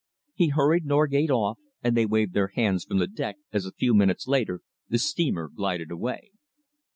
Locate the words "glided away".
5.47-6.31